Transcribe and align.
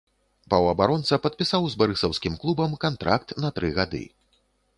Паўабаронца 0.51 1.19
падпісаў 1.25 1.63
з 1.73 1.81
барысаўскім 1.81 2.33
клубам 2.45 2.71
кантракт 2.87 3.29
на 3.45 3.49
тры 3.61 3.71
гады. 3.79 4.03